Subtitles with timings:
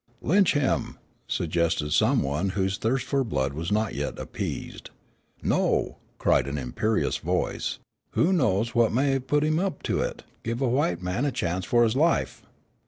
[0.23, 0.97] "Lynch him!"
[1.27, 4.89] suggested some one whose thirst for blood was not yet appeased.
[5.43, 7.77] "No," cried an imperious voice,
[8.13, 10.23] "who knows what may have put him up to it?
[10.41, 12.41] Give a white man a chance for his life."